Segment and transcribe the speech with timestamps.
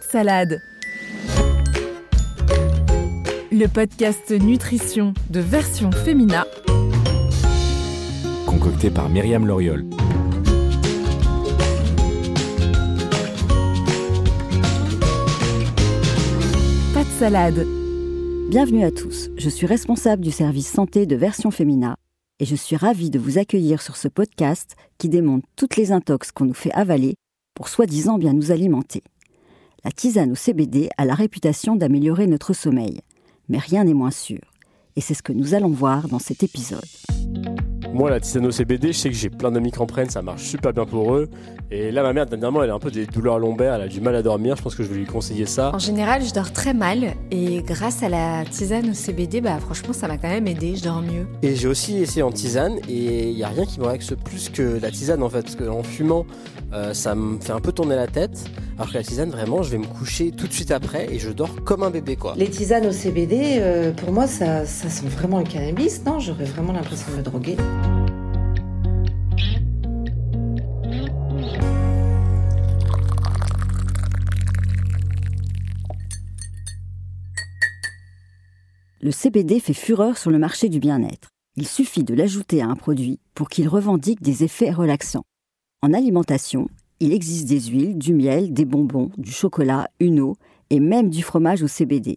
[0.00, 0.62] de salade.
[3.52, 6.44] Le podcast nutrition de version féminin.
[8.46, 9.84] Concocté par Myriam Loriol.
[16.94, 17.66] Pas de salade.
[18.50, 21.96] Bienvenue à tous, je suis responsable du service santé de Version Femina
[22.38, 26.32] et je suis ravie de vous accueillir sur ce podcast qui démonte toutes les intox
[26.32, 27.14] qu'on nous fait avaler
[27.54, 29.02] pour soi-disant bien nous alimenter.
[29.82, 33.00] La tisane au CBD a la réputation d'améliorer notre sommeil,
[33.48, 34.40] mais rien n'est moins sûr.
[34.96, 36.84] Et c'est ce que nous allons voir dans cet épisode.
[37.92, 40.22] Moi, la tisane au CBD, je sais que j'ai plein d'amis qui en prennent, ça
[40.22, 41.28] marche super bien pour eux.
[41.72, 44.00] Et là, ma mère, dernièrement, elle a un peu des douleurs lombaires, elle a du
[44.00, 44.56] mal à dormir.
[44.56, 45.72] Je pense que je vais lui conseiller ça.
[45.74, 49.92] En général, je dors très mal et grâce à la tisane au CBD, bah franchement,
[49.92, 51.26] ça m'a quand même aidé, je dors mieux.
[51.42, 54.48] Et j'ai aussi essayé en tisane et il n'y a rien qui me relaxe plus
[54.48, 56.26] que la tisane en fait, parce qu'en fumant,
[56.72, 58.50] euh, ça me fait un peu tourner la tête.
[58.76, 61.30] Alors que la tisane, vraiment, je vais me coucher tout de suite après et je
[61.30, 62.34] dors comme un bébé quoi.
[62.36, 66.18] Les tisanes au CBD, euh, pour moi, ça, ça sent vraiment le cannabis, non?
[66.18, 67.56] J'aurais vraiment l'impression de me droguer.
[79.02, 81.30] Le CBD fait fureur sur le marché du bien-être.
[81.56, 85.24] Il suffit de l'ajouter à un produit pour qu'il revendique des effets relaxants.
[85.80, 86.68] En alimentation,
[87.00, 90.36] il existe des huiles, du miel, des bonbons, du chocolat, une eau
[90.68, 92.16] et même du fromage au CBD.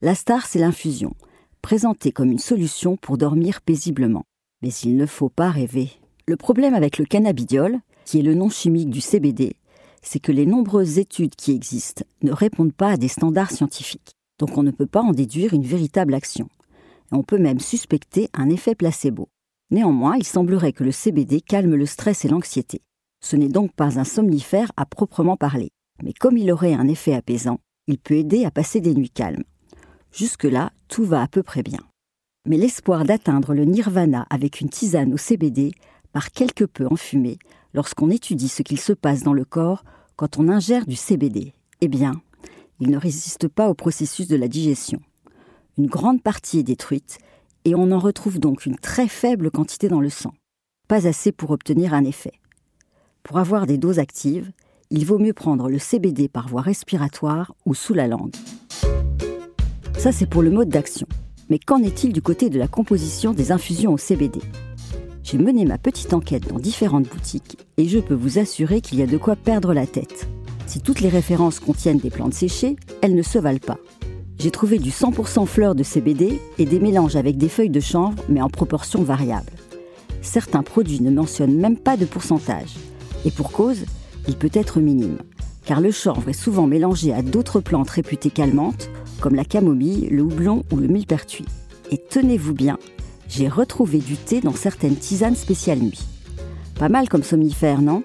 [0.00, 1.12] La star, c'est l'infusion,
[1.60, 4.24] présentée comme une solution pour dormir paisiblement.
[4.62, 5.90] Mais il ne faut pas rêver.
[6.26, 9.56] Le problème avec le cannabidiol, qui est le nom chimique du CBD,
[10.00, 14.14] c'est que les nombreuses études qui existent ne répondent pas à des standards scientifiques.
[14.38, 16.48] Donc on ne peut pas en déduire une véritable action.
[17.12, 19.28] On peut même suspecter un effet placebo.
[19.70, 22.82] Néanmoins, il semblerait que le CBD calme le stress et l'anxiété.
[23.20, 25.70] Ce n'est donc pas un somnifère à proprement parler,
[26.02, 29.44] mais comme il aurait un effet apaisant, il peut aider à passer des nuits calmes.
[30.12, 31.80] Jusque-là, tout va à peu près bien.
[32.46, 35.72] Mais l'espoir d'atteindre le nirvana avec une tisane au CBD
[36.12, 37.38] part quelque peu en fumée
[37.72, 39.84] lorsqu'on étudie ce qu'il se passe dans le corps
[40.16, 41.54] quand on ingère du CBD.
[41.80, 42.20] Eh bien,
[42.84, 45.00] il ne résiste pas au processus de la digestion.
[45.78, 47.16] Une grande partie est détruite
[47.64, 50.34] et on en retrouve donc une très faible quantité dans le sang.
[50.86, 52.34] Pas assez pour obtenir un effet.
[53.22, 54.52] Pour avoir des doses actives,
[54.90, 58.34] il vaut mieux prendre le CBD par voie respiratoire ou sous la langue.
[59.96, 61.06] Ça, c'est pour le mode d'action.
[61.48, 64.40] Mais qu'en est-il du côté de la composition des infusions au CBD
[65.22, 69.02] J'ai mené ma petite enquête dans différentes boutiques et je peux vous assurer qu'il y
[69.02, 70.28] a de quoi perdre la tête.
[70.66, 73.78] Si toutes les références contiennent des plantes séchées, elles ne se valent pas.
[74.38, 78.22] J'ai trouvé du 100% fleurs de CBD et des mélanges avec des feuilles de chanvre,
[78.28, 79.52] mais en proportion variable.
[80.22, 82.74] Certains produits ne mentionnent même pas de pourcentage.
[83.24, 83.84] Et pour cause,
[84.26, 85.18] il peut être minime,
[85.64, 90.22] car le chanvre est souvent mélangé à d'autres plantes réputées calmantes, comme la camomille, le
[90.22, 91.46] houblon ou le millepertuis.
[91.90, 92.78] Et tenez-vous bien,
[93.28, 96.04] j'ai retrouvé du thé dans certaines tisanes spéciales nuit.
[96.78, 98.02] Pas mal comme somnifère, non?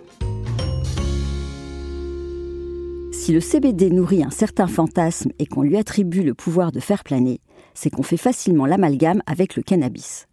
[3.29, 7.03] Si le CBD nourrit un certain fantasme et qu'on lui attribue le pouvoir de faire
[7.03, 7.41] planer,
[7.75, 10.25] c'est qu'on fait facilement l'amalgame avec le cannabis.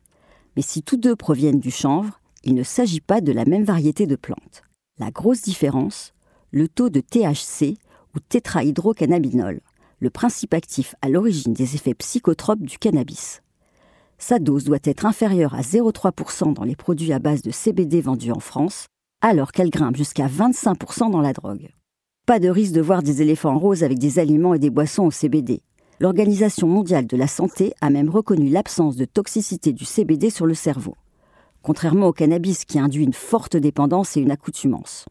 [0.56, 4.06] Mais si tous deux proviennent du chanvre, il ne s'agit pas de la même variété
[4.06, 4.62] de plantes.
[4.98, 6.14] La grosse différence,
[6.50, 7.76] le taux de THC
[8.14, 9.60] ou tétrahydrocannabinol,
[10.00, 13.42] le principe actif à l'origine des effets psychotropes du cannabis.
[14.16, 18.32] Sa dose doit être inférieure à 0,3% dans les produits à base de CBD vendus
[18.32, 18.86] en France,
[19.20, 21.68] alors qu'elle grimpe jusqu'à 25% dans la drogue.
[22.26, 25.12] Pas de risque de voir des éléphants roses avec des aliments et des boissons au
[25.12, 25.60] CBD.
[26.00, 30.54] L'Organisation mondiale de la santé a même reconnu l'absence de toxicité du CBD sur le
[30.54, 30.96] cerveau,
[31.62, 35.04] contrairement au cannabis qui induit une forte dépendance et une accoutumance.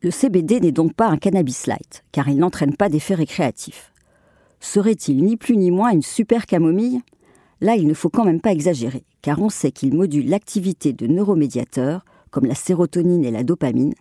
[0.00, 3.92] Le CBD n'est donc pas un cannabis light, car il n'entraîne pas d'effet récréatif.
[4.58, 7.02] Serait-il ni plus ni moins une super camomille?
[7.60, 11.06] Là, il ne faut quand même pas exagérer, car on sait qu'il module l'activité de
[11.06, 13.92] neuromédiateurs, comme la sérotonine et la dopamine,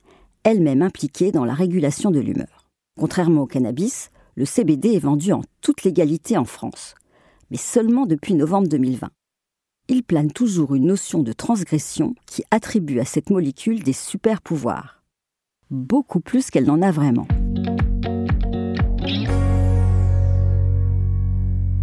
[0.44, 2.61] elles-mêmes impliquées dans la régulation de l'humeur.
[3.00, 6.94] Contrairement au cannabis, le CBD est vendu en toute légalité en France,
[7.50, 9.10] mais seulement depuis novembre 2020.
[9.88, 15.04] il plane toujours une notion de transgression qui attribue à cette molécule des super pouvoirs.
[15.70, 17.28] Beaucoup plus qu'elle n'en a vraiment.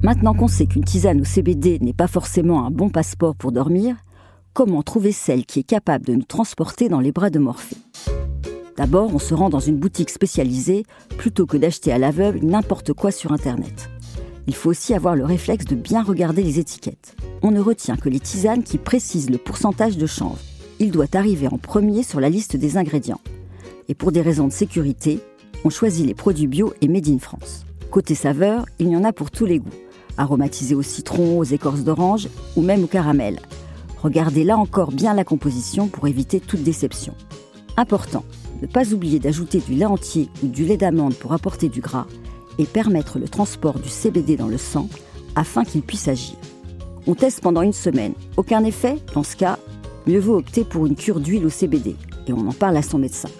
[0.02, 3.96] Maintenant qu'on sait qu'une tisane au CBD n'est pas forcément un bon passeport pour dormir,
[4.52, 7.76] comment trouver celle qui est capable de nous transporter dans les bras de Morphée?
[8.78, 10.86] D'abord, on se rend dans une boutique spécialisée
[11.16, 13.90] plutôt que d'acheter à l'aveugle n'importe quoi sur Internet.
[14.46, 17.16] Il faut aussi avoir le réflexe de bien regarder les étiquettes.
[17.42, 20.38] On ne retient que les tisanes qui précisent le pourcentage de chanvre.
[20.78, 23.20] Il doit arriver en premier sur la liste des ingrédients.
[23.88, 25.18] Et pour des raisons de sécurité,
[25.64, 27.66] on choisit les produits bio et made in France.
[27.90, 29.68] Côté saveur, il y en a pour tous les goûts
[30.18, 33.40] aromatisé au citron, aux écorces d'orange ou même au caramel.
[34.02, 37.14] Regardez là encore bien la composition pour éviter toute déception.
[37.76, 38.24] Important,
[38.62, 42.06] ne pas oublier d'ajouter du lait entier ou du lait d'amande pour apporter du gras
[42.58, 44.88] et permettre le transport du CBD dans le sang
[45.36, 46.34] afin qu'il puisse agir.
[47.06, 48.12] On teste pendant une semaine.
[48.36, 48.96] Aucun effet?
[49.14, 49.58] Dans ce cas,
[50.06, 51.96] mieux vaut opter pour une cure d'huile au CBD
[52.26, 53.30] et on en parle à son médecin.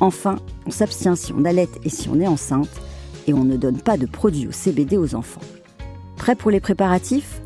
[0.00, 0.36] Enfin,
[0.66, 2.68] on s'abstient si on allait et si on est enceinte
[3.26, 5.40] et on ne donne pas de produits au CBD aux enfants.
[6.16, 7.40] Prêt pour les préparatifs?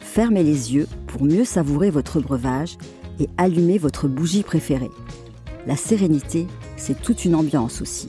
[0.00, 2.76] Fermez les yeux pour mieux savourer votre breuvage
[3.20, 4.90] et allumer votre bougie préférée.
[5.66, 6.46] La sérénité,
[6.86, 8.08] c'est toute une ambiance aussi.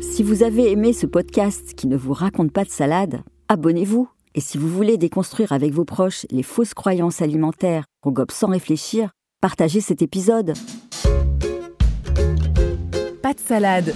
[0.00, 4.08] Si vous avez aimé ce podcast qui ne vous raconte pas de salade, abonnez-vous.
[4.34, 8.48] Et si vous voulez déconstruire avec vos proches les fausses croyances alimentaires qu'on gobe sans
[8.48, 9.10] réfléchir,
[9.42, 10.54] partagez cet épisode.
[13.20, 13.94] Pas de salade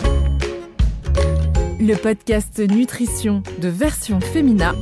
[1.79, 4.73] le podcast Nutrition de version Femina,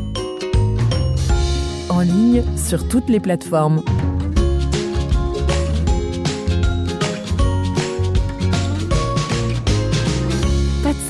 [1.91, 3.83] en ligne sur toutes les plateformes.